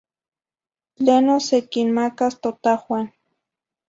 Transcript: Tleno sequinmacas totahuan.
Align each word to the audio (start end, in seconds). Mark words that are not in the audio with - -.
Tleno 0.95 1.35
sequinmacas 1.47 2.39
totahuan. 2.47 3.07